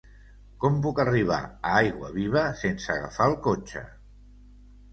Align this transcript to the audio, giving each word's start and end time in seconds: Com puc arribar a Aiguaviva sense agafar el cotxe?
Com 0.61 0.79
puc 0.85 1.01
arribar 1.03 1.37
a 1.49 1.75
Aiguaviva 1.83 2.45
sense 2.63 2.91
agafar 2.97 3.31
el 3.35 3.39
cotxe? 3.51 3.87